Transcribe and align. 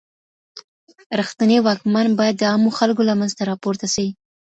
رښتنی 1.19 1.57
واکمن 1.61 2.07
بايد 2.19 2.35
د 2.39 2.43
عامو 2.51 2.71
خلګو 2.79 3.01
له 3.09 3.13
منځه 3.19 3.41
راپورته 3.51 3.87
سي. 3.95 4.07